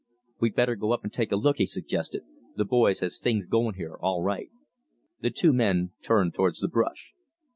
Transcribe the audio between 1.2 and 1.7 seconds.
a look," he